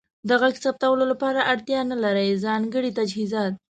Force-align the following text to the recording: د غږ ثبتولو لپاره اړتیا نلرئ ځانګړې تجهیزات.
د 0.27 0.29
غږ 0.41 0.55
ثبتولو 0.63 1.03
لپاره 1.11 1.47
اړتیا 1.51 1.79
نلرئ 1.89 2.29
ځانګړې 2.45 2.91
تجهیزات. 2.99 3.53